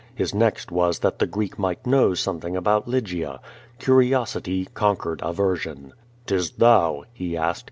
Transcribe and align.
His 0.15 0.33
next 0.33 0.69
wns 0.71 0.99
that 1.01 1.19
the 1.19 1.27
Greek 1.27 1.59
might 1.59 1.85
know 1.85 2.15
something 2.15 2.55
about 2.57 2.87
Lygia. 2.87 3.39
Curiosity 3.77 4.65
conquered 4.73 5.19
aversion 5.23 5.93
"Tis'thou?" 6.25 7.03
he 7.13 7.37
asked. 7.37 7.59